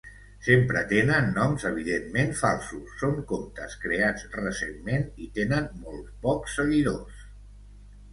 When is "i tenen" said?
5.27-5.69